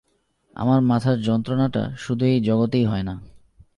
আমার 0.53 0.81
মাথার 0.81 1.17
যন্ত্রণাটা 1.21 1.83
শুধু 1.97 2.25
এই 2.25 2.39
জগতেই 2.41 2.85
হয় 2.85 3.03
না। 3.03 3.15